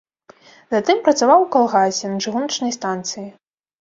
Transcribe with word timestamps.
Затым 0.75 0.97
працаваў 1.07 1.39
у 1.45 1.47
калгасе, 1.55 2.05
на 2.15 2.25
чыгуначнай 2.27 2.77
станцыі. 2.81 3.27